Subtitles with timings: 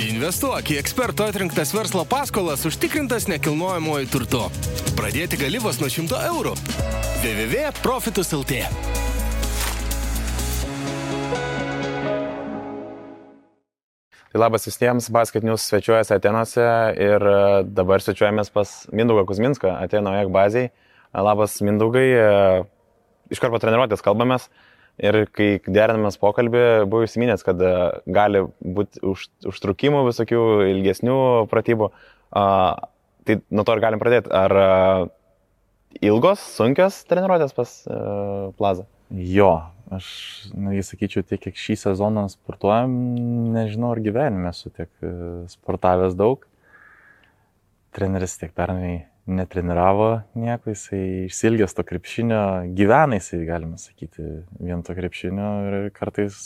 [0.00, 4.38] Investuok į eksperto atrinktas verslo paskolas užtikrintas nekilnojamojo turtu.
[4.96, 6.54] Pradėti gali vos nuo 100 eurų.
[7.20, 8.62] www.profitus.lt
[14.30, 16.64] Tai labas visiems, Basket News svečiuojasi Atenose
[16.96, 17.36] ir e,
[17.68, 20.70] dabar svečiuojamės pas Mindaugą Kuzminską, Ateno EG baziai.
[21.12, 22.64] Labas Mindaugai, e,
[23.34, 24.48] iš karto treniruotės kalbamės
[25.00, 27.72] ir kai derinamės pokalbį, buvau įsiminęs, kad e,
[28.10, 30.44] gali būti už, užtrukimų visokių
[30.74, 31.18] ilgesnių
[31.50, 31.90] pratybų.
[32.30, 34.30] Tai nuo to ir galim pradėti.
[34.32, 34.54] Ar
[36.00, 37.74] ilgos, sunkios treniruotės pas
[38.56, 38.86] Plaza?
[39.10, 39.50] Jo,
[39.90, 40.06] Aš,
[40.54, 42.92] na, jį sakyčiau, tiek, kiek šį sezoną sportuojam,
[43.56, 45.10] nežinau, ar gyvenime esu tiek e,
[45.50, 46.44] sportavęs daug.
[47.96, 52.40] Treneris tiek pernai netreniravo nieko, jisai išsilgęs to krepšinio,
[52.76, 54.24] gyvena jisai, galima sakyti,
[54.60, 56.40] vien to krepšinio ir kartais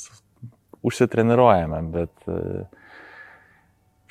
[0.84, 2.66] užsitreniruojame, bet e,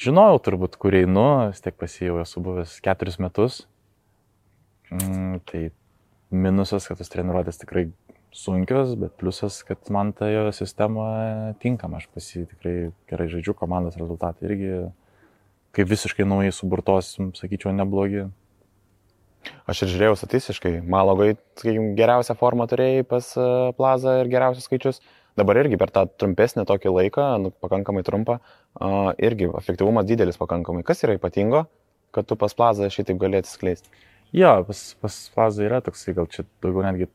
[0.01, 3.63] žinojau turbūt, kur einu, vis tiek pasijau, esu buvęs keturis metus.
[4.93, 5.67] Mm, tai
[6.33, 7.87] minusas, kad tas treniruotės tikrai
[8.33, 12.75] sunkios, bet pliusas, kad man ta jo sistema tinkama, aš pasi tikrai
[13.09, 14.71] gerai žaidžiu, komandos rezultatai irgi,
[15.77, 18.25] kaip visiškai naujai suburtos, sakyčiau, neblogi.
[19.69, 25.01] Aš ir žiūrėjau statistiškai, Malogai, sakykime, geriausią formą turėjai pas e, Plaza ir geriausius skaičius.
[25.39, 30.83] Dabar irgi per tą trumpesnį tokį laiką, nu, pakankamai trumpą, uh, irgi efektyvumas didelis pakankamai.
[30.85, 31.63] Kas yra ypatingo,
[32.13, 33.89] kad tu pas Plaza šitaip galėtum skleisti?
[34.29, 37.09] Jo, pas, pas Plaza yra toksai, gal čia daugiau netgi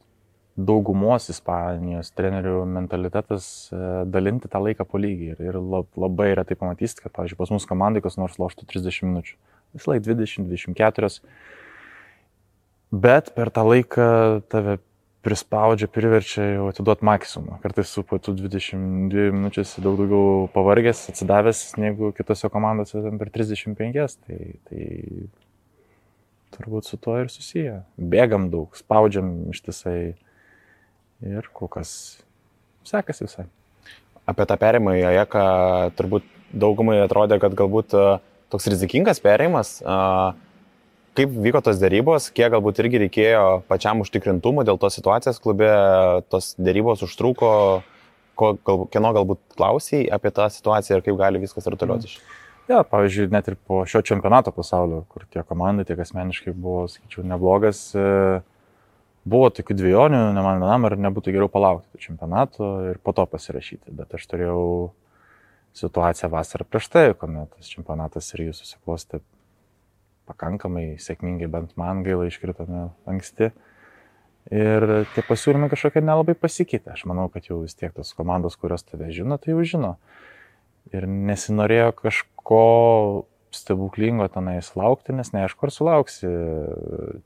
[0.59, 5.37] daugumos Ispanijos trenerių mentalitetas e, dalinti tą laiką po lygiai.
[5.37, 9.39] Ir, ir labai retai pamatysite, kad, pavyzdžiui, pas mus komandai kas nors loštų 30 minučių.
[9.79, 11.23] Vis laik 20-24.
[12.92, 14.06] Bet per tą laiką
[14.48, 14.78] tave
[15.27, 17.58] prispaudžia, priverčia jau atiduoti maksimumą.
[17.61, 24.16] Kartais su po tų 22 minučių daug daugiau pavargęs, atsidavęs negu kitose komandose per 35.
[24.25, 24.39] Tai,
[24.70, 24.86] tai
[26.56, 27.83] turbūt su tuo ir susiję.
[27.98, 30.15] Bėgam daug, spaudžiam ištisai
[31.28, 31.91] ir kol kas
[32.88, 33.47] sekasi visai.
[34.28, 35.38] Apie tą perimą į AEK
[35.99, 36.25] turbūt
[36.56, 38.05] daugumai atrodė, kad galbūt e,
[38.53, 39.78] toks rizikingas perimas.
[41.16, 45.70] Kaip vyko tos dėrybos, kiek galbūt irgi reikėjo pačiam užtikrintumo dėl tos situacijos klube,
[46.30, 47.52] tos dėrybos užtruko,
[48.38, 52.19] ko, gal, kieno galbūt klausiai apie tą situaciją ir kaip gali viskas rutuliuotis.
[52.19, 52.36] Mm.
[52.69, 57.25] Ja, pavyzdžiui, net ir po šio čempionato pasaulio, kur tiek komandai, tiek asmeniškai buvo, sakyčiau,
[57.30, 58.42] neblogas, e,
[59.28, 63.94] buvo tokių dviejonių, ne man vienam, ar nebūtų geriau palaukti čempionato ir po to pasirašyti,
[63.96, 64.60] bet aš turėjau
[65.80, 69.22] situaciją vasarą prieš tai, kuomet tas čempionatas irgi susiklostė
[70.28, 73.50] pakankamai sėkmingai, bent man gaila iškritome anksti.
[74.49, 76.94] Ir tie pasiūlymai kažkokie nelabai pasikeitė.
[76.94, 79.97] Aš manau, kad jau vis tiek tos komandos, kurios tave žino, tai jau žino.
[80.94, 82.62] Ir nesinorėjo kažko
[83.53, 86.31] stebuklingo tenais laukti, nes neaišku, ar sulauksi.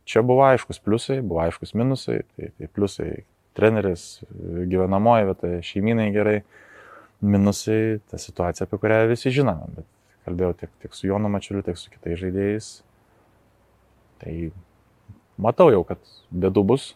[0.09, 3.11] Čia buvo aiškus pliusai, buvo aiškus minusai, tai, tai pliusai
[3.59, 4.23] treneris,
[4.71, 6.39] gyvenamoji vieta, šeiminai gerai,
[7.23, 9.89] minusai ta situacija, apie kurią visi žinome, bet
[10.27, 12.71] kalbėjau tiek, tiek su Jonu Mačiuliu, tiek su kitais žaidėjais.
[14.23, 14.35] Tai
[15.43, 16.93] matau jau, kad bėdų bus,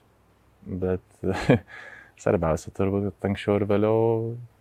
[0.66, 1.02] bet
[2.22, 3.96] svarbiausia turbūt, kad anksčiau ir vėliau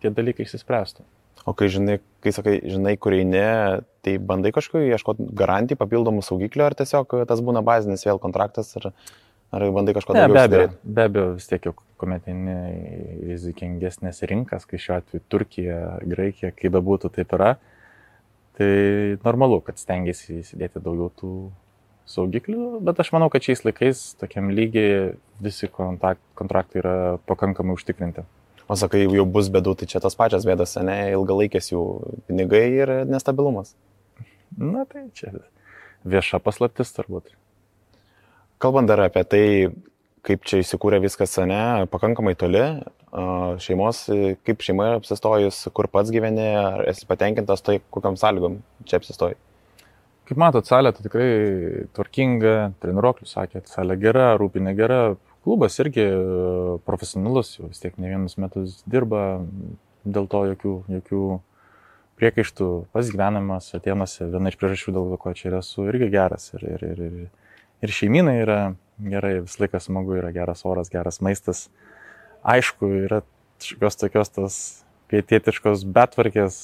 [0.02, 1.06] tie dalykai išsispręstų.
[1.46, 3.42] O kai žinai, kai sakai, žinai, kur eini,
[4.02, 8.88] tai bandai kažkokiu ieškoti garantijų, papildomų saugiklių, ar tiesiog tas būna bazinis vėl kontraktas, ar,
[9.54, 10.34] ar bandai kažko daugiau?
[10.34, 12.56] Be abejo, be abejo, vis tiek jau kuomet eini
[13.28, 15.78] rizikingesnės rinkas, kai šiuo atveju Turkija,
[16.08, 17.52] Graikija, kaip bebūtų, taip yra,
[18.58, 18.72] tai
[19.22, 21.32] normalu, kad stengiasi įsidėti daugiau tų
[22.10, 26.96] saugiklių, bet aš manau, kad šiais laikais tokiam lygiai visi kontraktai yra
[27.26, 28.24] pakankamai užtikrinti.
[28.66, 31.82] O sakai, jau bus bėdų, tai čia tos pačios bėdos, ne, ilgalaikės jų
[32.26, 33.76] pinigai ir nestabilumas.
[34.58, 35.34] Na tai čia
[36.06, 37.30] vieša paslaptis turbūt.
[38.62, 39.44] Kalbant dar apie tai,
[40.26, 42.64] kaip čia įsikūrė viskas, ne, pakankamai toli,
[43.62, 44.06] šeimos,
[44.46, 48.58] kaip šeima apsistojus, kur pats gyveni, ar esi patenkintas, tai kokiam sąlygom
[48.88, 49.38] čia apsistoji?
[50.26, 51.26] Kaip matot, salė tai tikrai
[51.94, 55.00] tvarkinga, treniruoklių sakė, salė gera, rūpinė gera,
[55.46, 56.16] klubas irgi e,
[56.88, 59.44] profesionalus, jau vis tiek ne vienus metus dirba,
[60.02, 61.20] dėl to jokių, jokių
[62.18, 62.70] priekaištų.
[62.94, 66.48] Pas gyvenimas Atenuose viena iš priežasčių, dėl ko čia esu irgi geras.
[66.56, 67.54] Ir, ir, ir, ir,
[67.86, 68.60] ir šeimynai yra
[68.98, 71.66] gerai, vis laikas smagu, yra geras oras, geras maistas.
[72.46, 73.22] Aišku, yra
[73.60, 74.58] kažkokios tokios tos
[75.12, 76.56] pietietiškos betvarkės,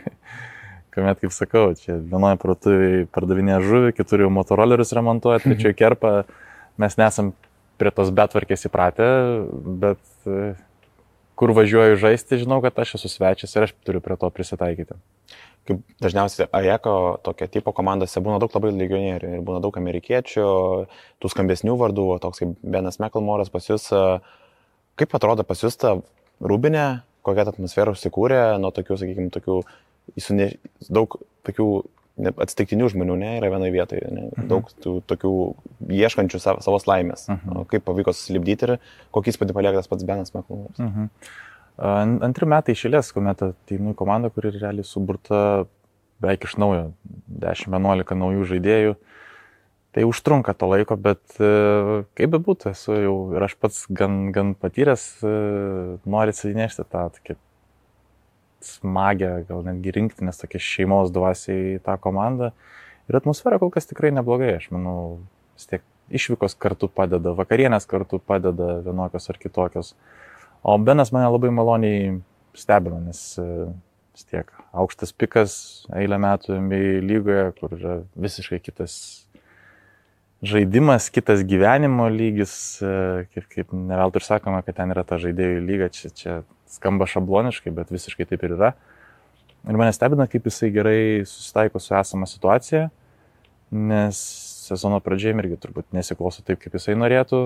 [0.96, 6.12] kuomet, kaip sakau, čia vienoje parduotuvėje pardavinėja žuvį, kitur jau motorolerius remontuoja, trečioje kerpa,
[6.80, 7.34] mes nesam
[7.80, 9.08] prie tos betvarkės įpratę,
[9.82, 10.54] bet e,
[11.36, 14.96] kur važiuoju žaisti, žinau, kad aš esu svečias ir aš turiu prie to prisitaikyti.
[15.66, 20.44] kaip dažniausiai Ajeko tokio tipo komandose būna daug labai legionierių ir būna daug amerikiečių,
[21.18, 23.90] tų skambesnių vardų, toks kaip Benas Mekalmoras pas jūs.
[24.96, 25.98] Kaip atrodo pas jūs ta
[26.40, 29.58] rūbinė, kokia ta atmosfera užsikūrė nuo tokių, sakykime, tokių,
[30.92, 31.68] daug tokių
[32.16, 34.46] atsitiktinių žmonių, ne, yra vienoje vietoje, ne, mhm.
[34.48, 35.32] daug tų, tokių
[35.98, 37.26] ieškančių savo, savos laimės.
[37.32, 37.66] Mhm.
[37.72, 38.74] Kaip pavyko susilipdyti ir
[39.14, 40.80] kokį įspūdį palieka tas pats Benas Mekalmoras.
[40.80, 41.10] Mhm.
[42.24, 45.66] Antri metai išėlės, kuomet ateinu į komandą, kuri realiai suburta
[46.24, 46.86] beveik iš naujo,
[47.28, 48.94] 10-11 naujų žaidėjų.
[49.96, 51.50] Tai užtrunka to laiko, bet e,
[52.16, 55.36] kaip be būtų, esu jau ir aš pats gan, gan patyręs, e,
[56.04, 57.36] noriu atsinešti tą tokį
[58.66, 62.52] smagę, gal netgi rinktinės tokia šeimos dvasiai tą komandą.
[63.06, 65.20] Ir atmosfera kol kas tikrai neblogai, aš manau,
[65.56, 65.84] vis tiek
[66.14, 69.94] išvykos kartu padeda, vakarienės kartu padeda vienokios ar kitokios.
[70.66, 72.16] O Benas mane labai maloniai
[72.56, 73.46] stebino, nes e,
[74.16, 75.54] vis tiek aukštas pikas
[75.94, 76.58] eilę metų
[77.06, 78.96] lygoje, kur yra visiškai kitas
[80.46, 85.62] žaidimas, kitas gyvenimo lygis, e, kaip, kaip neveltui ir sakoma, kad ten yra ta žaidėjų
[85.64, 86.36] lyga, čia, čia
[86.70, 88.72] skamba šabloniškai, bet visiškai taip ir yra.
[89.66, 92.88] Ir mane stebina, kaip jisai gerai susitaiko su esama situacija,
[93.74, 94.18] nes
[94.66, 97.40] sezono pradžioje irgi turbūt nesikloso taip, kaip jisai norėtų,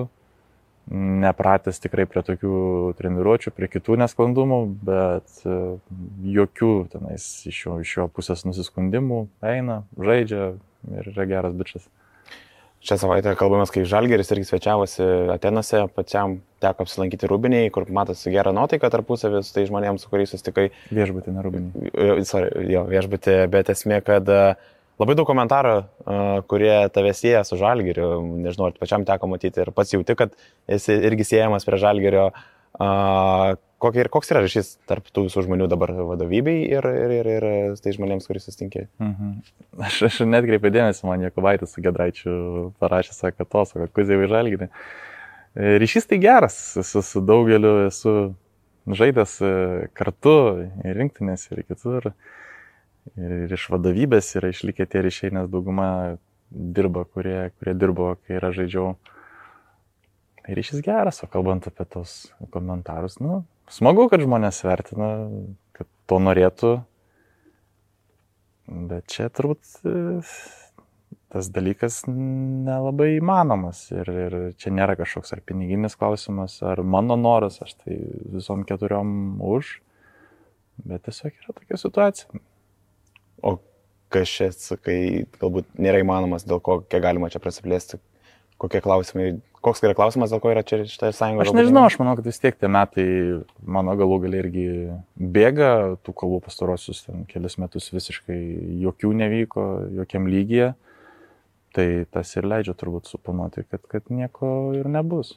[0.91, 2.53] nepratęs tikrai prie tokių
[2.97, 5.57] treniruočių, prie kitų nesklandumų, bet e,
[6.35, 10.55] jokių tenais iš jo, iš jo pusės nusiskundimų eina, žaidžia
[10.97, 11.85] ir yra geras bičias.
[12.81, 18.55] Šią savaitę kalbame, kai Žalgeris irgi svečiavosi Atenose, pačiam teko apsilankyti Rūbiniai, kur matosi gerą
[18.57, 20.71] nuotaiką tarpusavį su tai žmonėms, su kuriais susitikai.
[20.89, 22.23] Viešbutį, ne Rūbiniai.
[22.25, 24.31] Sorry, jo, viešbutį, bet esmė, kad
[25.01, 25.75] labai daug komentarų,
[26.49, 28.15] kurie tave sieja su Žalgeriu,
[28.47, 30.33] nežinau, ar pačiam teko matyti ir pats jauti, kad
[30.65, 32.31] esi irgi siejamas prie Žalgerio.
[33.81, 37.45] Kokia, koks yra ryšys tarp tų visų žmonių dabar vadovybei ir, ir, ir, ir
[37.81, 38.85] tai žmonėms, kuris sustinkė?
[39.01, 39.31] Mhm.
[39.87, 42.33] Aš, aš net kreipiu dėmesį, man Jokubaitis su Gedraičiu
[42.81, 44.69] parašė, sako, to, sako, kuzė į žalginį.
[45.81, 48.13] Ryšys tai geras, su, su daugeliu esu
[48.87, 49.53] žaidęs e,
[49.97, 50.35] kartu
[50.85, 52.11] ir rinktinės ir kitur.
[53.17, 56.19] Ir, ir iš vadovybės yra išlikę tie ryšiai, nes dauguma
[56.51, 58.93] dirba, kurie, kurie dirbo, kai yra žaidžiau.
[59.01, 59.20] Tai
[60.47, 65.11] ryšys geras, o kalbant apie tos komentarus, nu, smagu, kad žmonės vertina,
[65.77, 66.73] kad to norėtų,
[68.91, 69.95] bet čia turbūt e,
[71.31, 77.61] tas dalykas nelabai įmanomas ir, ir čia nėra kažkoks ar piniginis klausimas, ar mano noras,
[77.63, 77.97] aš tai
[78.35, 79.77] visom keturiom už,
[80.83, 82.41] bet tiesiog yra tokia situacija.
[83.41, 83.57] O
[84.11, 88.01] kas čia, sakai, galbūt nėra įmanomas, dėl ko kiek galima čia prasiplėsti,
[88.61, 89.31] kokie klausimai
[89.61, 91.43] Koks yra klausimas, dėl ko yra čia šitą sąjungą?
[91.45, 93.03] Aš nežinau, aš manau, kad vis tiek tie metai
[93.61, 94.63] mano galų gali irgi
[95.35, 98.39] bėga, tų kalbų pastarosius kelias metus visiškai
[98.81, 99.65] jokių nevyko,
[99.99, 100.71] jokiam lygyje.
[101.77, 105.35] Tai tas ir leidžia turbūt suponuoti, kad, kad nieko ir nebus.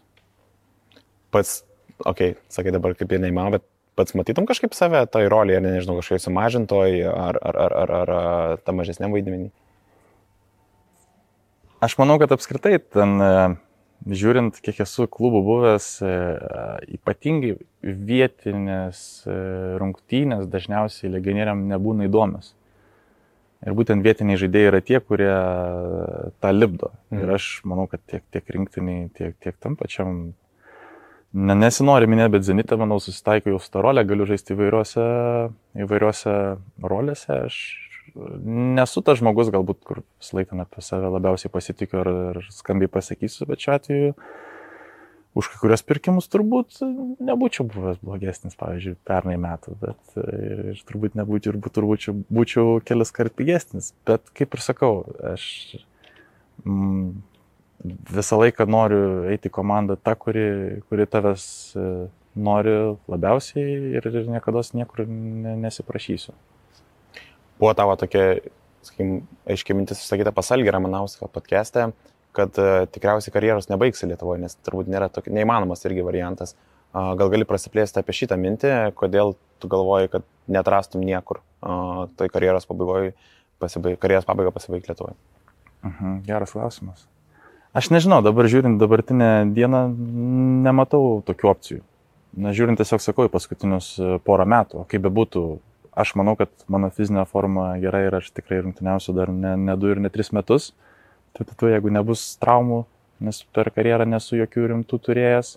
[1.34, 1.60] Pats,
[2.00, 5.98] okei, okay, sakai dabar kaip jie neįmanoma, bet pats matytum kažkaip save toj rolėje, nežinau,
[6.00, 9.52] kažkokiai sumažintoj ar, ar, ar, ar, ar, ar tam mažesniam vaidmenį?
[11.84, 13.18] Aš manau, kad apskritai ten
[14.04, 16.12] žiūrint, kiek esu klubų buvęs, e,
[16.98, 19.36] ypatingai vietinės e,
[19.80, 22.52] rungtynės dažniausiai legionieriam nebūna įdomios.
[23.64, 25.32] Ir būtent vietiniai žaidėjai yra tie, kurie
[26.44, 26.90] tą lipdo.
[27.08, 27.22] Mm.
[27.22, 30.18] Ir aš manau, kad tiek, tiek rinktiniai, tiek, tiek tam pačiam,
[31.32, 35.06] ne, nesinori minėti, bet Zenitą, manau, susitaikau jau su tą rolę, galiu žaisti įvairiuose,
[35.80, 36.36] įvairiuose
[36.84, 37.40] rolėse.
[37.48, 37.62] Aš
[38.14, 43.48] nesu tas žmogus, galbūt, kur visą laiką apie save labiausiai pasitikiu ar, ar skambiai pasakysiu,
[43.50, 44.12] bet šiuo atveju
[45.34, 46.78] už kai kurios pirkimus turbūt
[47.26, 53.10] nebūčiau buvęs blogesnis, pavyzdžiui, pernai metų, bet ir, ir turbūt nebūčiau, ir turbūt būčiau kelis
[53.14, 53.90] kart pigesnis.
[54.06, 54.92] Bet kaip ir sakau,
[55.34, 55.48] aš
[56.62, 57.16] mm,
[58.14, 59.02] visą laiką noriu
[59.32, 60.46] eiti į komandą tą, kuri,
[60.86, 61.90] kuri tavęs e,
[62.38, 62.78] nori
[63.10, 65.02] labiausiai ir, ir niekada niekur
[65.66, 66.38] nesiprašysiu
[67.60, 68.38] buvo tavo tokia,
[68.86, 71.88] sakykim, aiškiai mintis išsakyta pasalgį Ramanauską podcast'e,
[72.34, 76.56] kad uh, tikriausiai karjeros nebaigsi Lietuvoje, nes turbūt nėra tokia, neįmanomas irgi variantas.
[76.94, 81.40] Gal gali prasiplėsti apie šitą mintį, kodėl tu galvoji, kad netrastum niekur
[82.14, 83.16] tai karjeros pabaigoje,
[83.58, 85.16] pasibaig, karjeros pabaiga pasibaigti Lietuvoje?
[85.82, 87.08] Mhm, geras klausimas.
[87.74, 89.80] Aš nežinau, dabar žiūrint dabartinę dieną,
[90.62, 91.80] nematau tokių opcijų.
[92.38, 93.88] Na, žiūrint tiesiog sakau į paskutinius
[94.26, 95.42] porą metų, kaip bebūtų,
[95.96, 99.92] aš manau, kad mano fizinė forma gera ir aš tikrai rungtyniausiu dar ne, ne du
[99.92, 100.72] ir ne tris metus.
[101.34, 102.84] Tai tu, jeigu nebus traumų,
[103.24, 105.56] nes per karjerą nesu jokių rimtų turėjęs,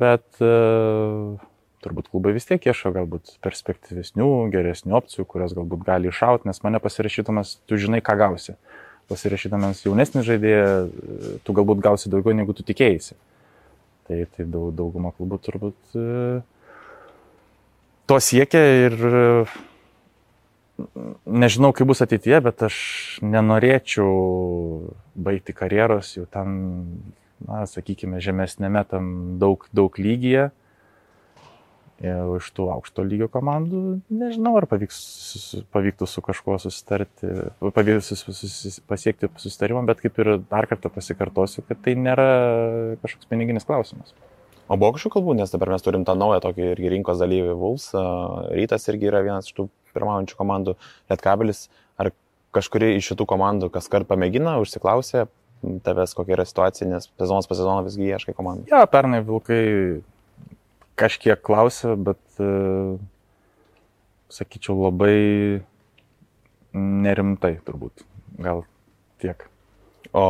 [0.00, 1.38] bet uh,
[1.84, 6.80] turbūt klubai vis tiek ieško galbūt perspektyvesnių, geresnių opcijų, kurios galbūt gali iššauti, nes mane
[6.82, 8.56] pasirašytumas, tu žinai, ką gausi.
[9.10, 10.66] Pasirašydamas jaunesnį žaidėją,
[11.46, 13.16] tu galbūt gausi daugiau, negu tu tikėjai.
[14.10, 16.04] Tai, tai daug, dauguma klubų turbūt e,
[18.10, 19.24] to siekia ir e,
[21.30, 22.76] nežinau, kaip bus ateityje, bet aš
[23.22, 24.14] nenorėčiau
[25.14, 26.56] baigti karjeros jau ten,
[27.46, 29.12] na, sakykime, žemesnėme tam
[29.42, 30.50] daug, daug lygyje
[32.00, 35.00] iš tų aukšto lygio komandų, nežinau, ar pavyks,
[35.68, 37.28] pavyktų su kažkuo susitarti,
[37.60, 42.30] pavyks pasiekti susitarimą, bet kaip ir dar kartą pasikartosiu, kad tai nėra
[43.04, 44.16] kažkoks piniginis klausimas.
[44.70, 47.88] O buvo kažkokių kalbų, nes dabar mes turim tą naują tokį irgi rinkos dalyvį Vuls,
[48.54, 50.76] Rytas irgi yra vienas iš tų pirmaujančių komandų,
[51.10, 51.64] Lietkabilis.
[51.98, 52.12] Ar
[52.54, 55.26] kažkuri iš šitų komandų kas kart pamėgina, užsiklausė
[55.84, 58.70] tavęs, kokia yra situacija, nes sezonas po sezono visgi ieškai komandų?
[58.70, 59.64] Ja, pernai Vilkai
[61.00, 62.96] kažkiek klausė, bet, e,
[64.32, 65.62] sakyčiau, labai
[66.76, 68.06] nerimtai turbūt.
[68.40, 68.64] Gal
[69.20, 69.48] tiek.
[70.10, 70.22] O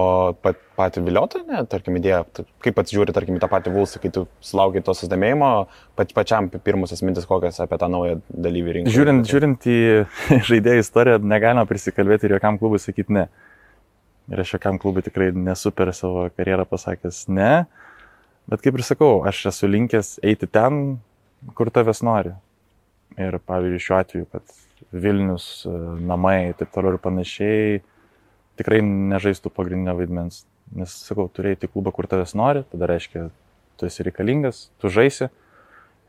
[0.44, 2.18] pat, patį viliotą, ne, tarkim, idėją,
[2.60, 5.48] kaip pats žiūri, tarkim, tą patį Vulsą, kai tu sulaukai to susidomėjimo,
[5.96, 8.92] pat, pačiam pirmusias mintis kokias apie tą naują dalyvį rinką.
[8.92, 9.78] Žiūrint, žiūrint į
[10.50, 13.24] žaidėjų istoriją, negalima prisikalbėti ir jokiam klubui sakyti ne.
[14.28, 17.54] Ir aš jokiam klubui tikrai nesu per savo karjerą pasakęs ne.
[18.52, 20.98] Bet kaip ir sakau, aš esu linkęs eiti ten,
[21.56, 22.34] kur tavęs nori.
[23.16, 25.72] Ir pavyzdžiui, šiuo atveju, kad Vilnius, e,
[26.04, 27.80] namai, taip toliau ir panašiai,
[28.60, 30.44] tikrai nežaistų pagrindinio vaidmens.
[30.76, 33.26] Nes, sakau, turėjai tik klubą, kur tavęs nori, tada reiškia,
[33.80, 35.30] tu esi reikalingas, tu žaisi.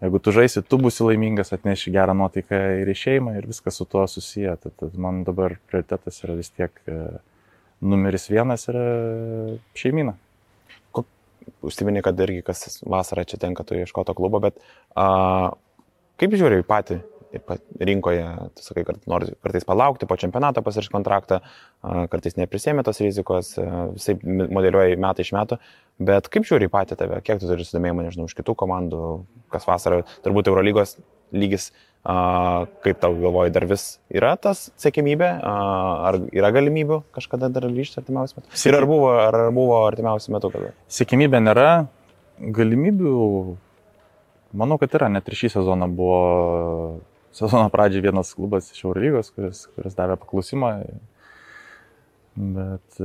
[0.01, 3.85] Jeigu tu žaisi, tu būsi laimingas, atneši gerą nuotaiką ir į šeimą ir viskas su
[3.89, 4.55] tuo susiję.
[4.61, 6.99] Tad, tad man dabar prioritetas yra vis tiek e,
[7.81, 8.85] numeris vienas yra
[9.77, 10.17] šeimina
[11.65, 14.57] užsiminė, kad irgi kas vasarą čia tenka tu ieškoto klubo, bet
[14.97, 15.53] a,
[16.21, 16.99] kaip žiūri į patį
[17.79, 18.25] rinkoje,
[18.57, 21.39] tu sakai, kad nori kartais palaukti po čempionato pasirašyti kontraktą,
[21.81, 23.53] kartais neprisėmė tos rizikos,
[23.95, 25.59] visai modeliuoja metai iš metų,
[26.11, 29.05] bet kaip žiūri į patį tave, kiek tu turi sudomėjimą, nežinau, iš kitų komandų,
[29.53, 30.97] kas vasarą, turbūt Eurolygos
[31.31, 31.71] lygis
[32.01, 38.39] kaip tau galvoji, dar vis yra tas sėkmybė, ar yra galimybių kažkada dar grįžti artimiausiu
[38.39, 38.49] metu?
[38.65, 40.71] Ir ar buvo, ar buvo artimiausiu metu kada?
[40.89, 41.67] Sėkmybė nėra,
[42.41, 43.13] galimybių,
[44.57, 46.21] manau, kad yra, net ir šį sezoną buvo,
[47.35, 50.71] sezono pradžioje vienas klubas iš Eurolygos, kuris, kuris davė paklusimą,
[52.35, 53.01] bet,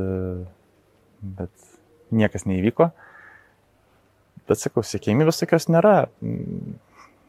[1.41, 1.69] bet
[2.15, 2.91] niekas neįvyko.
[4.47, 6.07] Bet sakau, sėkmybės tokios nėra.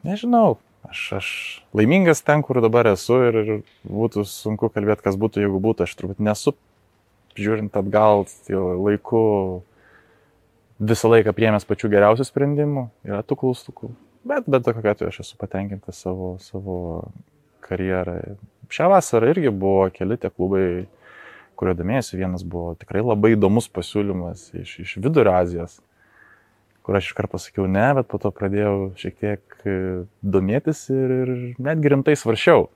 [0.06, 1.30] Nežinau, Aš, aš
[1.76, 3.50] laimingas ten, kur dabar esu ir, ir
[3.84, 5.84] būtų sunku kalbėti, kas būtų, jeigu būtų.
[5.84, 6.54] Aš turbūt nesu,
[7.36, 9.22] žiūrint atgal, tai laiku
[10.80, 13.92] visą laiką priemęs pačių geriausių sprendimų, yra tų klaustukų.
[14.28, 16.78] Bet, bet kokia atveju aš esu patenkintas savo, savo
[17.64, 18.20] karjerą.
[18.74, 20.68] Šią vasarą irgi buvo keli tie klubai,
[21.60, 22.20] kurio domėjausi.
[22.20, 25.80] Vienas buvo tikrai labai įdomus pasiūlymas iš, iš Vidurio Azijos
[26.88, 29.64] kur aš iškart pasakiau ne, bet po to pradėjau šiek tiek
[30.24, 32.70] domėtis ir, ir netgi rimtai svaršiau.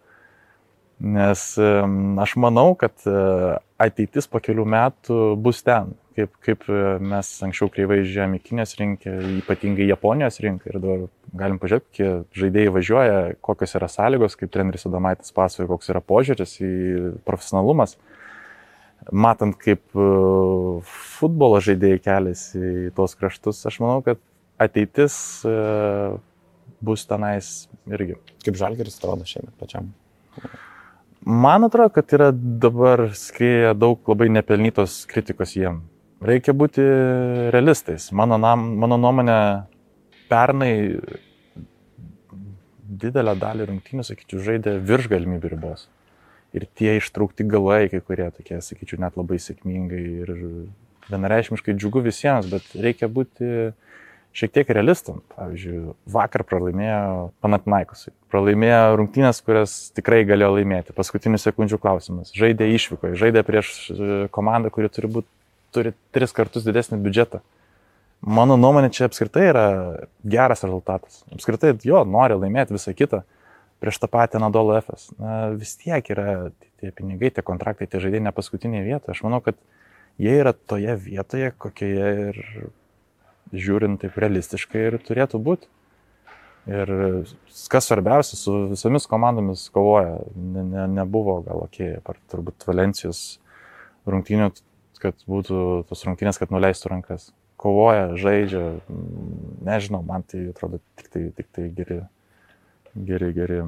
[1.02, 1.42] Nes
[2.22, 3.14] aš manau, kad e,
[3.82, 8.76] ateitis po kelių metų bus ten, kaip, kaip e, mes anksčiau kreivai žiūrėjome į Kinijos
[8.78, 11.08] rinką, ypatingai Japonijos rinką ir dabar
[11.42, 16.56] galim pažiūrėti, kokie žaidėjai važiuoja, kokios yra sąlygos, kaip treneris Adamaitis pasakoja, koks yra požiūris
[16.62, 16.72] į
[17.26, 17.98] profesionalumas
[19.10, 20.10] matant, kaip e,
[21.18, 24.22] futbolo žaidėjai keliasi į tuos kraštus, aš manau, kad
[24.62, 25.16] ateitis
[26.86, 27.56] bus tenais
[27.90, 28.22] irgi.
[28.46, 29.90] Kaip žalgeris atrodo šiemet pačiam?
[31.26, 35.84] Man atrodo, kad yra dabar skrieja daug labai nepelnytos kritikos jiem.
[36.22, 36.86] Reikia būti
[37.54, 38.10] realistais.
[38.14, 39.38] Mano, nam, mano nuomonė,
[40.30, 40.74] pernai
[43.02, 45.88] didelę dalį rungtynių, sakyčiau, žaidė virš galimybių ribos
[46.54, 50.34] ir tie ištraukti galai, kai kurie tokie, sakyčiau, net labai sėkmingai ir
[51.12, 53.72] vienareišmiškai džiugu visiems, bet reikia būti
[54.36, 55.22] šiek tiek realistam.
[55.36, 58.14] Pavyzdžiui, vakar pralaimėjo Panatnaikosui.
[58.32, 60.96] Pralaimėjo rungtynės, kurias tikrai galėjo laimėti.
[60.98, 62.32] Paskutinių sekundžių klausimas.
[62.38, 65.28] Žaidė išvykoje, žaidė prieš e, komandą, kuri turi, būt,
[65.76, 67.44] turi tris kartus didesnį biudžetą.
[68.22, 69.68] Mano nuomonė čia apskritai yra
[70.22, 71.24] geras rezultatas.
[71.34, 73.24] Apskritai, jo, nori laimėti visą kitą
[73.82, 75.10] prieš tą patį Nadolo FS.
[75.18, 79.16] Na, vis tiek yra tie pinigai, tie kontraktai, tie žaidėjai ne paskutinėje vietoje.
[79.16, 79.58] Aš manau, kad
[80.22, 82.42] jie yra toje vietoje, kokioje ir
[83.54, 85.70] žiūrint taip realistiškai ir turėtų būti.
[86.70, 86.92] Ir
[87.74, 90.20] kas svarbiausia, su visomis komandomis kovoja.
[90.36, 93.42] Ne, ne, nebuvo gal ok, apart turbūt Valencijos
[94.10, 94.52] rungtynių,
[95.02, 97.32] kad būtų tos rungtynės, kad nuleistų rankas.
[97.62, 98.66] Kovoja, žaidžia,
[99.66, 102.02] nežinau, man tai atrodo tik tai, tik tai geri
[102.96, 103.62] geri, geri.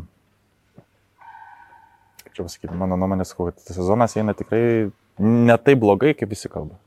[2.23, 4.91] Kaip čia pasakyti, mano nuomonė, sakau, kad sezonas eina tikrai
[5.23, 6.77] ne taip blogai, kaip visi kalba.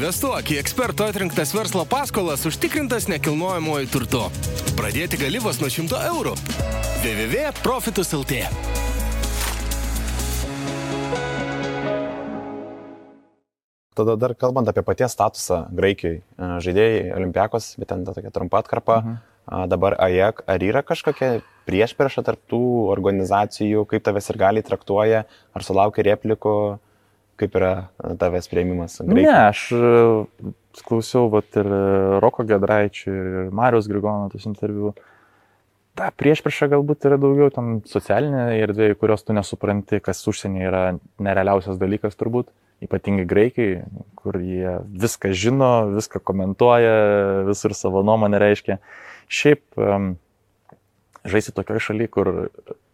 [0.00, 4.22] Investuok į eksperto atrinktas verslo paskolas užtikrintas nekilnojamojo turtu.
[4.78, 6.32] Pradėti gali vos nuo 100 eurų.
[7.02, 8.38] www.profitus.lt
[13.92, 19.02] Tada dar kalbant apie paties statusą Graikijoje, žaidėjai Olimpiakos, bet ten ta tokia trumpa atkarpa,
[19.04, 19.22] mhm.
[19.68, 25.66] dabar AJAK, ar yra kažkokia priešprieša tarp tų organizacijų, kaip tavęs ir gali traktuoja, ar
[25.66, 26.80] sulaukia replikų,
[27.40, 27.72] kaip yra
[28.20, 28.98] tavęs prieimimas?
[29.02, 29.26] Graikijoje?
[29.26, 30.52] Ne, aš e,
[30.86, 31.70] klausiau vat, ir
[32.22, 34.94] Roko Gedraičių, ir Marijos Grigono tos interviu.
[35.98, 40.84] Ta priešprieša galbūt yra daugiau tam socialinė erdvė, kurios tu nesupranti, kas užsienyje yra
[41.20, 43.68] nerealiausias dalykas turbūt ypatingai graikai,
[44.16, 46.94] kur jie viską žino, viską komentuoja,
[47.48, 48.78] visur savo nuomonę reiškia.
[49.30, 50.14] Šiaip um,
[51.28, 52.32] žaisti tokioje šalyje, kur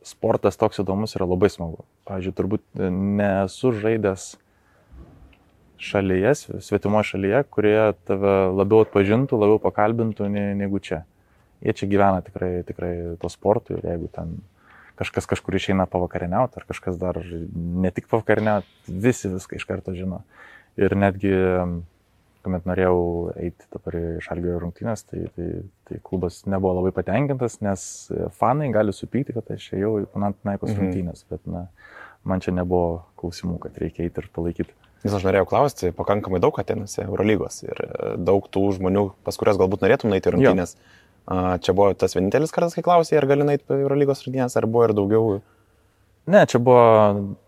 [0.06, 1.84] sportas toks įdomus yra labai smagu.
[2.06, 2.82] Pavyzdžiui, turbūt
[3.18, 4.34] nesu žaidęs
[5.82, 6.34] šalyje,
[6.64, 11.02] svetimoje šalyje, kurioje tave labiau atpažintų, labiau pakalbintų negu čia.
[11.64, 14.36] Jie čia gyvena tikrai, tikrai to sportu ir jeigu ten
[14.96, 20.22] kažkas kažkur išeina pavakarieniauti, ar kažkas dar ne tik pavakarieniauti, visi viską iš karto žino.
[20.80, 21.32] Ir netgi,
[22.46, 22.98] kuomet norėjau
[23.42, 25.48] eiti dabar į šalgio rungtynės, tai, tai,
[25.88, 27.86] tai klubas nebuvo labai patenkintas, nes
[28.38, 30.82] fanai gali supykti, kad aš ėjau į Panantinaikos mhm.
[30.82, 31.66] rungtynės, bet na,
[32.26, 34.76] man čia nebuvo klausimų, kad reikia eiti ir palaikyti.
[35.04, 37.82] Nes aš norėjau klausti, pakankamai daug atenasi Eurolygos ir
[38.16, 40.78] daug tų žmonių, pas kurias galbūt norėtum eiti rungtynės.
[40.78, 40.94] Jo
[41.26, 44.92] Čia buvo tas vienintelis kartas, kai klausė, ar gali eiti Eurolygos rungtynės, ar buvo ir
[44.94, 45.40] daugiau?
[46.26, 46.82] Ne, čia buvo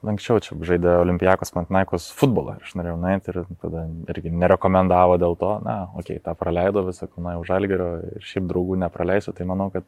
[0.07, 2.61] anksčiau, čia žaidė Olimpijakos Pantnaikos futbolą.
[2.63, 7.09] Aš norėjau nueiti ir tada irgi nerekomendavo dėl to, na, okei, okay, tą praleido visą,
[7.19, 9.83] na, už Algerio ir šiaip draugų nepraleisiu, tai manau, kad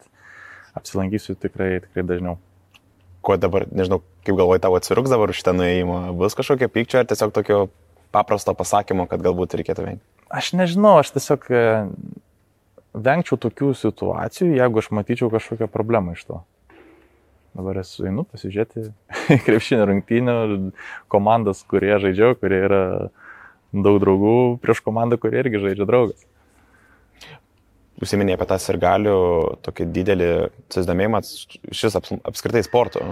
[0.74, 2.40] apsilankysiu tikrai, tikrai dažniau.
[3.22, 6.02] Kuo dabar, nežinau, kaip galvoji, tavo atsiruks dabar už šitą nuėjimą?
[6.18, 7.62] Bus kažkokio pykčio ar tiesiog tokio
[8.10, 10.06] paprasto pasakymo, kad galbūt reikėtų vengti?
[10.34, 11.46] Aš nežinau, aš tiesiog
[12.94, 16.40] vengčiau tokių situacijų, jeigu aš matyčiau kažkokią problemą iš to.
[17.56, 18.90] Dabar esu einu pasižiūrėti
[19.46, 20.34] krepšinio rungtynių,
[21.10, 22.82] komandas, kurie žaidžiau, kurie yra
[23.74, 26.26] daug draugų prieš komandą, kurie irgi žaidžia draugas.
[28.00, 29.16] Užsiminė apie tą sirgalių
[29.66, 30.28] tokį didelį
[30.72, 31.20] susidomėjimą
[31.76, 33.02] šis aps, apskritai sporto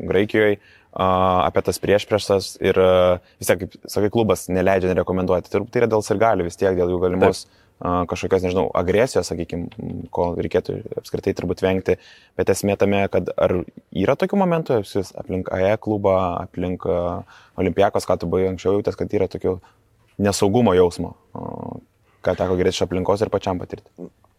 [0.00, 0.56] Graikijoje,
[0.96, 5.52] apie tas priešpriešas ir vis tiek, kaip sakai, klubas neleidžia nerekomenduoti.
[5.54, 9.68] Tai yra dėl sirgalių vis tiek, dėl jų galimos Taip kažkokios, nežinau, agresijos, sakykime,
[10.14, 11.96] ko reikėtų apskritai turbūt vengti,
[12.38, 13.56] bet esmė tame, kad ar
[13.90, 16.86] yra tokių momentų, jūs aplink AE klubą, aplink
[17.60, 19.58] Olimpijakos, ką tu buvai anksčiau jautęs, kad yra tokio
[20.22, 21.14] nesaugumo jausmo,
[22.24, 23.90] ką teko girdėti iš aplinkos ir pačiam patirti.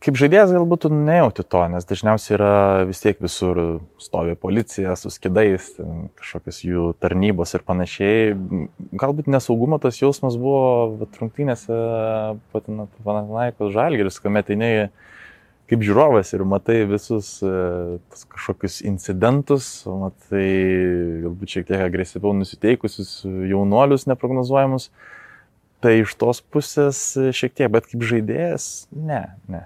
[0.04, 2.52] Kaip žaidėjas galbūt tu nejauti to, nes dažniausiai yra
[2.86, 3.60] vis tiek visur
[4.02, 5.72] stovi policija su skidais,
[6.20, 8.36] kažkokios jų tarnybos ir panašiai.
[8.94, 11.80] Galbūt nesaugumo tas jausmas buvo rungtynėse
[12.54, 14.72] Panatinaikos Žalgeris, kuomet eini
[15.66, 17.54] kaip žiūrovas ir matai visus e,
[18.36, 20.50] kažkokius incidentus, matai
[21.24, 24.92] galbūt šiek tiek agresyviau nusiteikusius jaunuolius neprognozuojamus.
[25.82, 27.00] Tai iš tos pusės
[27.36, 29.66] šiek tiek, bet kaip žaidėjas, ne, ne,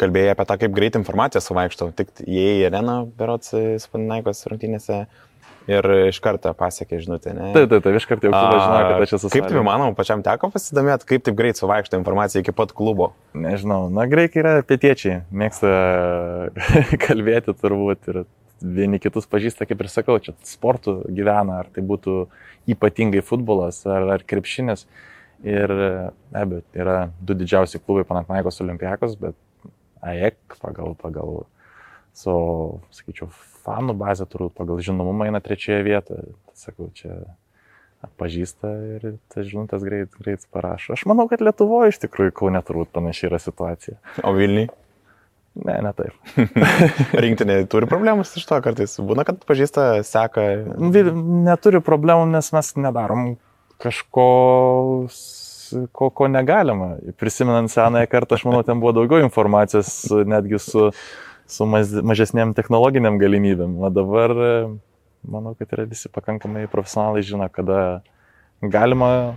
[0.00, 1.90] kalbėjai apie tą, kaip greit informacija suvaikšto.
[1.96, 5.04] Tik įėjai į areną, berots, Spandinaikos rungtynėse
[5.66, 7.50] ir iš karto pasiekė žinutę, ne?
[7.54, 9.30] Taip, taip, taip, iš karto jau žinojo, kad aš esu.
[9.34, 13.12] Kaip tai manau, pačiam teko pasidomėti, kaip taip greit suvaikšto informacija iki pat klubo?
[13.34, 15.72] Nežinau, na, graikai yra pietiečiai, mėgsta
[17.06, 18.22] kalbėti turbūt ir
[18.62, 22.24] vieni kitus pažįsta, kaip ir sakau, čia sportų gyvena, ar tai būtų
[22.72, 24.86] ypatingai futbolas ar, ar krepšinis.
[25.44, 29.36] Ir be abejo, yra du didžiausi klubai Panatnaikos Olimpiakos, bet
[30.04, 31.44] AEK pagal, pagal
[32.16, 33.28] savo, sakyčiau,
[33.66, 36.32] fanų bazę, turbūt pagal žinomumą eina trečioje vietoje.
[36.56, 37.18] Sakau, čia
[38.06, 40.94] atpažįsta ir tas žinutės greit, greit parašo.
[40.96, 43.98] Aš manau, kad Lietuvoje iš tikrųjų kaunė turbūt panašiai yra situacija.
[44.24, 44.68] O Vilniui?
[45.64, 46.12] Ne, ne taip.
[47.24, 48.98] Rinktinė turi problemų iš to kartais.
[49.00, 50.44] Būna, kad pažįsta, seka.
[50.76, 53.30] Neturi problemų, nes mes nedarom
[53.80, 54.28] kažko
[55.92, 56.96] ko, ko negalima.
[57.20, 59.90] Prisimenant senąją kartą, aš manau, ten buvo daugiau informacijos
[60.28, 60.90] netgi su,
[61.46, 63.78] su mažesnėm technologiniam galimybėm.
[63.82, 64.34] O dabar
[65.26, 68.02] manau, kad yra visi pakankamai profesionalai žino, kada
[68.62, 69.36] galima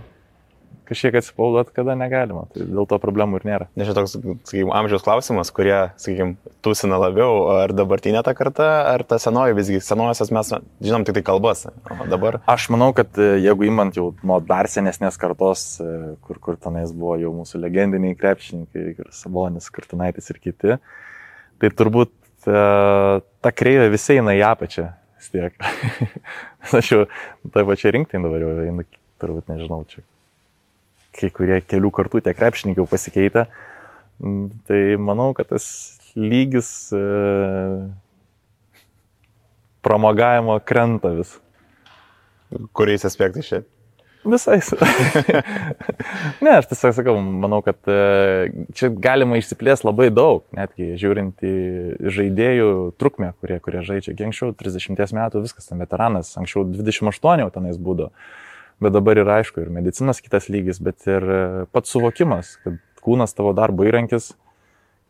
[0.90, 2.44] kažkiek atsipalduoti, kada negalima.
[2.50, 3.68] Tai dėl to problemų ir nėra.
[3.78, 4.16] Nežinau, toks,
[4.48, 6.34] sakykime, amžiaus klausimas, kurie, sakykime,
[6.66, 10.52] tūsina labiau, ar dabartinė ta karta, ar ta senoji, visgi senojosios mes
[10.82, 11.66] žinom tik tai kalbas.
[11.94, 12.40] O dabar.
[12.50, 16.90] Aš manau, kad e, jeigu imant jau nuo dar senesnės kartos, e, kur, kur tenais
[16.90, 20.78] buvo jau mūsų legendiniai krepšininkai, ir Sabonis, Kartinaitis ir kiti,
[21.60, 22.12] tai turbūt
[22.48, 24.90] uh, ta kreivė visi eina į apačią.
[25.30, 25.52] Tiek.
[26.78, 27.02] Aš jau
[27.52, 28.86] tai pačiai rinktai dabar jau einu,
[29.20, 30.00] turbūt nežinau, čia
[31.16, 33.46] kai kurie kelių kartų tie krepšininkai jau pasikeitė.
[34.20, 35.66] Mm, tai manau, kad tas
[36.14, 37.88] lygis uh,
[39.86, 41.36] pramogavimo krenta vis.
[42.74, 43.68] Kuriais aspektais šiandien?
[44.24, 44.66] Visais.
[46.44, 51.54] ne, aš tiesiog sakau, manau, kad e, čia galima išsiplės labai daug, netgi žiūrint į
[52.12, 52.68] žaidėjų
[53.00, 54.18] trukmę, kurie, kurie žaidžia.
[54.26, 58.12] Anksčiau 30 metų viskas, ten veteranas, anksčiau 28 jau tenais būdavo.
[58.80, 63.36] Bet dabar yra aišku ir medicinos kitas lygis, bet ir e, pats suvokimas, kad kūnas
[63.36, 64.30] tavo darbo įrankis,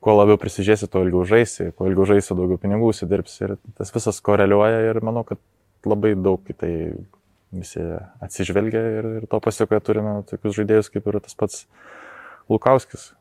[0.03, 3.39] kuo labiau prisižiūrėsi, tuo ilgiau žaisi, kuo ilgiau žaisi, daugiau pinigų užsidirbsi.
[3.47, 5.39] Ir tas visas koreliuoja ir manau, kad
[5.87, 6.73] labai daug į tai
[7.55, 7.83] visi
[8.23, 11.65] atsižvelgia ir, ir to pasiekoje turime tokius žaidėjus kaip ir tas pats
[12.51, 13.13] Lukauskis,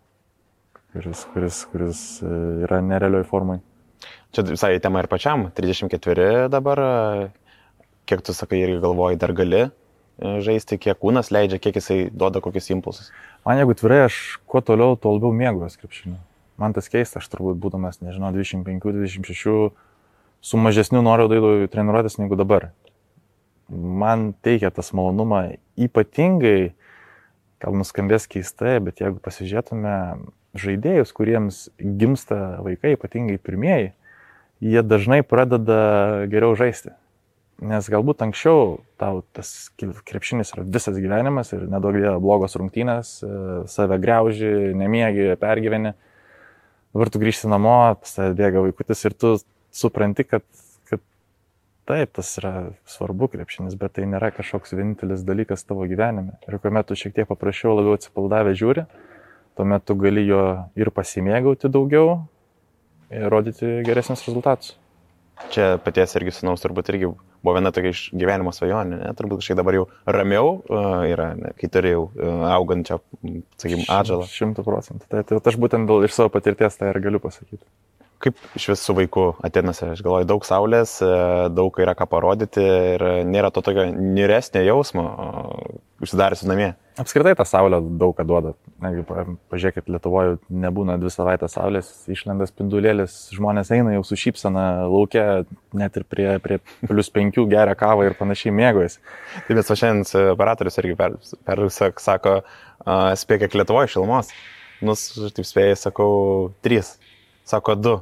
[0.93, 3.59] kuris, kuris, kuris e, yra nerealioj formai.
[4.33, 6.81] Čia visai tema ir pačiam, 34 dabar,
[8.09, 9.69] kiek tu sakai irgi galvoji, dar gali e,
[10.19, 13.13] žaisti, kiek kūnas leidžia, kiek jisai duoda kokius impulsus.
[13.47, 16.19] Man jeigu tvirai, aš kuo toliau, tuo labiau mėgaujuos krepšiniu.
[16.60, 19.71] Man tas keista, aš turbūt būdamas, nežinau, 25-26
[20.39, 22.69] su mažesniu noriu daidų treniruotės negu dabar
[23.69, 25.43] man teikia tas malonumą
[25.79, 26.73] ypatingai,
[27.62, 29.95] gal nuskambės keistai, bet jeigu pasižiūrėtume
[30.60, 33.91] žaidėjus, kuriems gimsta vaikai, ypatingai pirmieji,
[34.63, 36.95] jie dažnai pradeda geriau žaisti.
[37.60, 43.32] Nes galbūt anksčiau tau tas krepšinis yra visas gyvenimas ir nedaug dėjo blogos rungtynės, e,
[43.67, 45.91] save greuži, nemiegi, pergyveni.
[46.95, 49.36] Dabar tu grįžti namo, pas tave bėga vaikutis ir tu
[49.76, 50.48] supranti, kad
[51.89, 52.52] Taip, tas yra
[52.86, 56.36] svarbu krepšinis, bet tai nėra kažkoks vienintelis dalykas tavo gyvenime.
[56.45, 58.84] Ir kuomet tu šiek tiek paprasčiau, labiau atsipaldavę žiūri,
[59.58, 60.43] tuomet tu gali jo
[60.78, 62.12] ir pasimėgauti daugiau
[63.10, 64.76] ir rodyti geresnius rezultatus.
[65.50, 67.10] Čia paties irgi sunaus turbūt irgi
[67.43, 69.12] buvo viena tokia iš gyvenimo svajonė, ne?
[69.17, 71.54] turbūt kažkaip dabar jau ramiau uh, yra, ne?
[71.60, 72.99] kai turi jau uh, augančią,
[73.60, 74.28] sakykime, atžalą.
[74.34, 75.08] Šimtų procentų.
[75.12, 77.63] Tai, tai aš būtent dėl iš savo patirties tai ir galiu pasakyti.
[78.19, 79.93] Kaip iš vis su vaiku Atenose?
[79.93, 81.12] Aš galvoju, daug saulės, e,
[81.55, 85.05] daug yra ką parodyti ir nėra to tokio niresnio jausmo
[86.03, 86.73] užsidariusi namie.
[86.99, 88.51] Apskritai ta saulė daug ką duoda.
[88.84, 95.25] Negi, pažiūrėkit, Lietuvoje nebūna dvi savaitės saulės, išlenda spindulėlis, žmonės eina jau su šypsena laukia,
[95.79, 98.99] net ir prie, prie plus penkių geria kavą ir panašiai mėgojasi.
[99.47, 102.39] Taip, bet va šiandien operatorius irgi per, per sako,
[103.23, 104.36] spėk, kiek Lietuvoje šilumos.
[104.84, 106.12] Nus, taip spėjai, sakau,
[106.63, 106.97] trys.
[107.49, 107.97] Sako, du.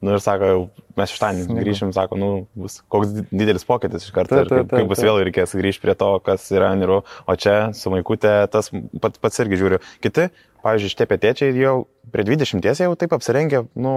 [0.00, 4.70] Nu ir sako, mes šeštadienį grįšim, sako, nu, bus koks didelis pokytis iš karto, kaip,
[4.72, 8.72] kaip bus vėl reikės grįžti prie to, kas yra niru, o čia su maikutė tas
[8.72, 9.80] pat, pats irgi žiūriu.
[10.00, 10.30] Kiti,
[10.64, 11.74] pavyzdžiui, šitie pietiečiai jau
[12.14, 13.94] prie 20 jau taip apsirengę, nu,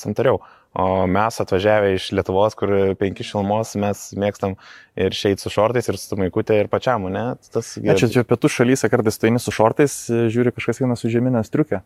[0.00, 0.40] santariau.
[0.72, 4.54] O mes atvažiavę iš Lietuvos, kur penki šilmos, mes mėgstam
[4.96, 7.26] ir šeit su šortais, ir su maikutė, ir pačiam, ne?
[7.52, 7.74] Tas...
[7.84, 9.98] Ne, čia, čia pietų šalyse kartais tu eini su šortais,
[10.32, 11.82] žiūri kažkas eina su žemynės striukė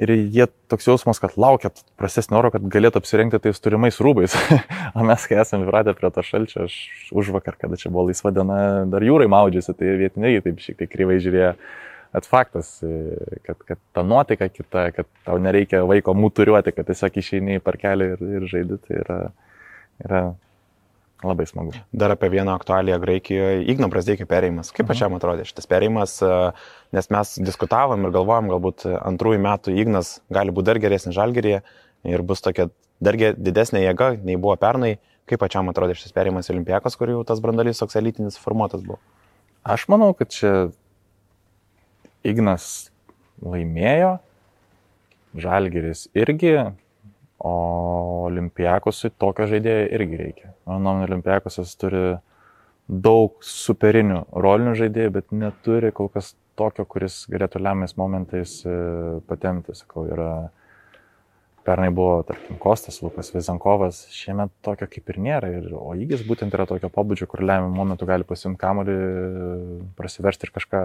[0.00, 4.36] ir jie toks jausmas, kad laukia prastesnio oro, kad galėtų apsirengti tais turimais rūbais.
[4.96, 6.76] o mes, kai esame įpratę prie to šalčio, aš
[7.16, 8.60] už vakar, kada čia buvo laisva diena,
[8.92, 11.54] dar jūrai maudžiasi, tai vietiniai taip šiek tiek kryvai žiūrėjo.
[12.16, 12.78] Bet faktas,
[13.44, 18.12] kad, kad ta nuotaika kita, kad tau nereikia vaiko muturiuoti, kad tiesiog išeini į parkelį
[18.14, 19.18] ir, ir žaidži, tai yra,
[20.04, 20.22] yra
[21.24, 21.72] Labai smagu.
[21.96, 23.62] Dar apie vieną aktualiją Graikijoje.
[23.72, 24.68] Igno Brasdeikio perėjimas.
[24.74, 24.90] Kaip mhm.
[24.90, 26.32] pačiam atrodė šitas perėjimas, e,
[26.96, 31.62] nes mes diskutavom ir galvojom, galbūt antrųjų metų Ignas gali būti dar geresnis žalgerėje
[32.06, 32.68] ir bus tokia
[33.00, 34.96] dar didesnė jėga, nei buvo pernai.
[35.26, 39.00] Kaip pačiam atrodė šitas perėjimas Olimpijakos, kur jau tas brandalys toks elitinis formuotas buvo?
[39.66, 40.52] Aš manau, kad čia
[42.26, 42.92] Ignas
[43.42, 44.18] laimėjo,
[45.36, 46.52] Žalgeris irgi,
[47.46, 50.52] O Olimpijakosui tokio žaidėjo irgi reikia.
[50.66, 52.02] Mano nuomonė, Olimpijakosas turi
[52.86, 58.76] daug superinių rolinių žaidėjų, bet neturi kol kas tokio, kuris galėtų lemiamais momentais e,
[59.28, 59.74] patemti.
[59.78, 60.30] Sakau, yra
[61.66, 65.50] pernai buvo, tarkim, Kostas, Lukas Vizankovas, šiemet tokio kaip ir nėra.
[65.58, 68.96] Ir, o įgis būtent yra tokio pabudžio, kur lemiamą momentu gali pasimti kamolį,
[69.98, 70.82] prasiversti ir kažką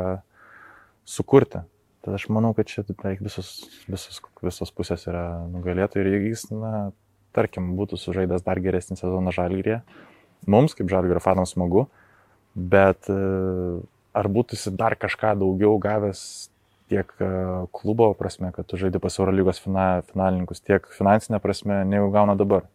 [1.05, 1.61] sukurti.
[2.01, 3.51] Tad aš manau, kad čia beveik visos,
[3.85, 6.89] visos, visos pusės yra nugalėtojai ir jeigu jis, na,
[7.35, 9.81] tarkim, būtų sužaidęs dar geresnį sezoną žalgyrėje,
[10.49, 11.85] mums kaip žalgyrio fanams smagu,
[12.55, 13.19] bet e,
[14.17, 16.23] ar būtų jis dar kažką daugiau gavęs
[16.91, 17.29] tiek e,
[17.77, 22.65] klubo prasme, kad tu žaidži pas Eurolygos fina, finalininkus, tiek finansinė prasme, negu gauna dabar.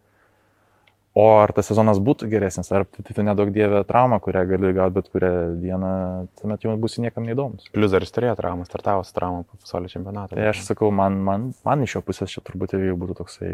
[1.16, 4.98] O ar tas sezonas būtų geresnis, ar tai, tai nedaug dievė trauma, kurią gali gauti
[4.98, 5.30] bet kurią
[5.62, 5.92] dieną,
[6.36, 7.70] tuomet jau būsi niekam neįdomus.
[7.72, 10.36] Plius dar jis turėjo traumą, startavo su traumą po pasaulio čempionato.
[10.36, 13.52] Tai aš sakau, man, man, man iš jo pusės čia turbūt irgi būtų toksai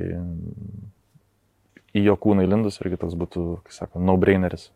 [1.94, 4.72] į jo kūną įlindus irgi toks būtų, kaip sako, no-braineris.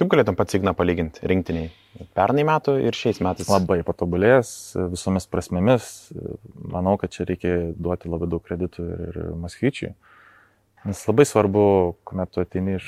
[0.00, 1.70] Kaip galėtum pats Igną palyginti rinktiniai?
[2.16, 3.48] Pernai metų ir šiais metais.
[3.50, 4.52] Labai patobulėjęs
[4.92, 5.90] visomis prasmėmis.
[6.74, 9.92] Manau, kad čia reikia duoti labai daug kreditų ir, ir Maskvyčiui.
[10.88, 11.62] Nes labai svarbu,
[12.08, 12.86] kuomet tu ateini iš,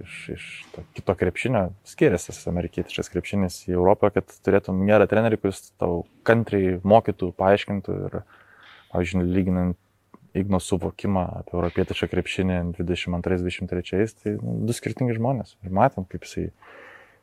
[0.00, 5.40] iš, iš to kito krepšinio, skiriasi tas amerikietiškas krepšinis į Europą, kad turėtum gerą trenerį,
[5.42, 8.16] kuris tau kantriai mokytų, paaiškintų ir,
[8.94, 9.82] pavyzdžiui, lyginant
[10.36, 15.54] Igno suvokimą apie europietišką krepšinį 22-23, tai nu, du skirtingi žmonės.
[15.64, 16.50] Ir matom, kaip jisai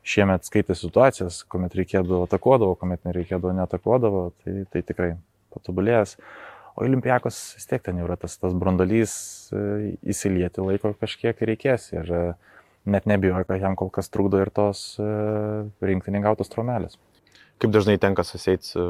[0.04, 5.12] šiemet skaitė situacijas, kuomet reikėdavo atakuodavo, kuomet nereikėdavo netakuodavo, tai, tai tikrai
[5.54, 6.16] patobulėjęs.
[6.74, 9.14] O Olimpijakos vis tiek ten yra tas, tas brandalys
[9.54, 12.22] e, įsilieti laiko kažkiek reikės ir e,
[12.90, 15.10] net nebijoju, kad jam kol kas trukdo ir tos e,
[15.86, 16.98] rinktinį gautos tromelės.
[17.62, 18.84] Kaip dažnai tenka susėti su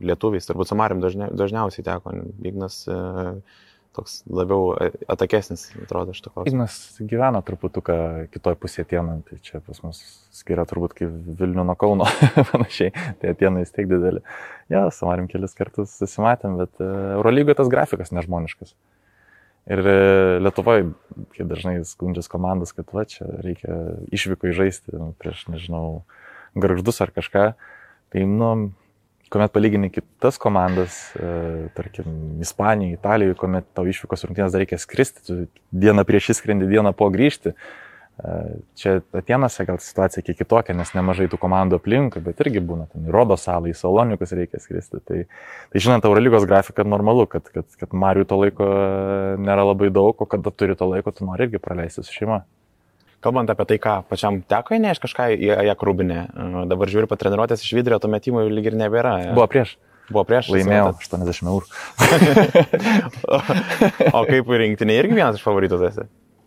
[0.00, 2.14] lietuviais, turbūt su Marim dažnia, dažniausiai teko,
[2.48, 2.86] Ignas
[3.96, 4.74] toks labiau
[5.10, 6.52] atakesnis, atrodo, iš to klausimų.
[6.52, 6.76] Ignas
[7.10, 7.96] gyvena truputuką
[8.34, 10.00] kitoj pusėje tieną, tai čia pas mus
[10.36, 12.06] skiria turbūt kaip Vilnių nuo Kauno
[12.52, 14.22] panašiai, tai tiena vis tiek didelį.
[14.72, 18.76] Ja, su Marim kelis kartus susimatėm, bet e, Eurolygoje tas grafikas nežmoniškas.
[19.70, 19.96] Ir e,
[20.40, 20.90] Lietuvoje,
[21.34, 23.76] kai dažnai skundžias komandas, kad va čia reikia
[24.14, 26.02] išvyko įžaisti prieš, nežinau,
[26.58, 27.44] garždus ar kažką,
[28.14, 28.70] tai, nu,
[29.30, 35.22] kuomet palygini kitas komandas, e, tarkim, Ispanijoje, Italijoje, kuomet tau išvykos rungtynės dar reikia skristi,
[35.26, 35.38] tu
[35.70, 37.54] dieną prieš įskrendį, dieną po grįžti.
[37.54, 38.34] E,
[38.80, 43.06] čia Atenose gal situacija kiek kitokia, nes nemažai tų komandų aplinkui, bet irgi būna, ten
[43.06, 45.02] į Rodo salą, į Salonikus reikia skristi.
[45.06, 45.24] Tai,
[45.72, 48.66] tai žinant, Eurolygos grafiką normalu, kad, kad, kad Mariu to laiko
[49.40, 52.42] nėra labai daug, o kada turi to laiko, tu nori irgi praleisti su šeima.
[53.20, 56.20] Kalbant apie tai, ką pačiam teko įnešti kažką į ją krūbinę,
[56.70, 59.12] dabar žiūriu patreniruotės iš vidurio, to metimų lyg ir nebėra.
[59.36, 59.74] Buvo prieš.
[60.10, 60.48] Buvo prieš.
[60.54, 61.68] Laimėjau 80 eurų.
[64.16, 66.00] o, kaip rinktinė irgi vienas iš favoritų tas?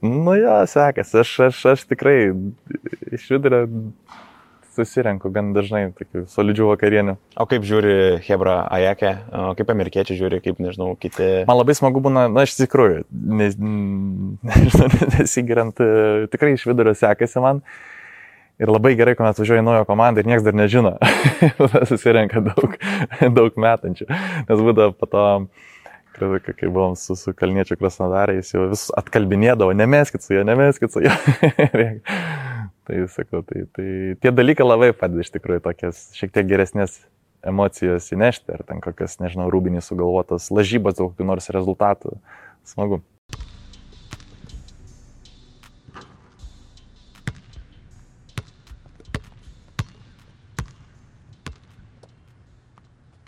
[0.03, 1.21] Nu jo, sekasi.
[1.21, 2.17] Aš, aš, aš tikrai
[3.15, 3.61] iš vidurio
[4.73, 7.15] susirenku gan dažnai tokių solidžių vakarienių.
[7.39, 9.13] O kaip žiūri Hebra Ajakė,
[9.59, 11.29] kaip amerikiečiai žiūri, kaip nežinau, kiti.
[11.49, 13.03] Man labai smagu būna, na iš tikrųjų,
[15.17, 15.83] nesigirant,
[16.33, 17.63] tikrai iš vidurio sekasi man.
[18.61, 20.93] Ir labai gerai, kuomet atvažiuoja naujo komandą ir niekas dar nežino.
[21.89, 22.75] Susirenka daug,
[23.37, 24.07] daug metančių.
[24.47, 25.25] Nes būdavo po to,
[26.13, 31.01] kai buvom su, su Kalniečiu Krasnodarė, jis jau vis atkalbinėdavo, nemeskit su juo, nemeskit su
[31.01, 31.17] juo.
[32.83, 33.87] Tai sakau, tai, tai
[34.19, 36.97] tie dalykai labai padeda iš tikrųjų tokias šiek tiek geresnės
[37.47, 42.17] emocijos įnešti, ar ten kokias, nežinau, rūbinės sugalvotas lažybas dėl kokių nors rezultatų.
[42.67, 43.01] Smagu.